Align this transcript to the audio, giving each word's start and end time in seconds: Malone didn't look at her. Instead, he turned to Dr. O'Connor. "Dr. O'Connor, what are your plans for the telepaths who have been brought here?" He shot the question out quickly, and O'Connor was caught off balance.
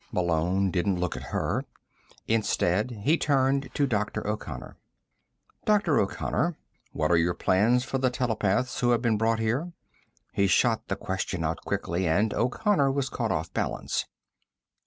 Malone 0.11 0.71
didn't 0.71 0.99
look 0.99 1.15
at 1.15 1.29
her. 1.31 1.63
Instead, 2.27 2.89
he 3.03 3.17
turned 3.17 3.69
to 3.75 3.85
Dr. 3.85 4.25
O'Connor. 4.25 4.75
"Dr. 5.63 5.99
O'Connor, 5.99 6.57
what 6.91 7.11
are 7.11 7.17
your 7.17 7.35
plans 7.35 7.83
for 7.83 7.99
the 7.99 8.09
telepaths 8.09 8.79
who 8.79 8.89
have 8.93 9.03
been 9.03 9.19
brought 9.19 9.37
here?" 9.37 9.73
He 10.33 10.47
shot 10.47 10.87
the 10.87 10.95
question 10.95 11.43
out 11.43 11.61
quickly, 11.65 12.07
and 12.07 12.33
O'Connor 12.33 12.91
was 12.91 13.09
caught 13.09 13.31
off 13.31 13.53
balance. 13.53 14.07